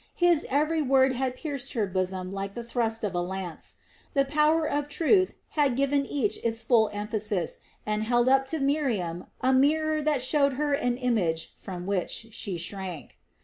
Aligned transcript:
His 0.15 0.47
every 0.49 0.81
word 0.81 1.13
had 1.13 1.35
pierced 1.35 1.73
her 1.73 1.85
bosom 1.85 2.33
like 2.33 2.55
the 2.55 2.63
thrust 2.63 3.03
of 3.03 3.13
a 3.13 3.21
lance. 3.21 3.75
The 4.15 4.25
power 4.25 4.67
of 4.67 4.87
truth 4.89 5.35
had 5.49 5.75
given 5.75 6.07
each 6.07 6.39
its 6.43 6.63
full 6.63 6.89
emphasis 6.91 7.59
and 7.85 8.01
held 8.01 8.27
up 8.27 8.47
to 8.47 8.57
Miriam 8.59 9.25
a 9.41 9.53
mirror 9.53 10.01
that 10.01 10.23
showed 10.23 10.53
her 10.53 10.73
an 10.73 10.97
image 10.97 11.53
from 11.55 11.85
which 11.85 12.29
she 12.31 12.57
shrank. 12.57 13.19